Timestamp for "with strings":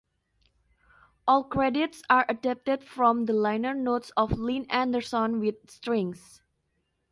5.39-6.41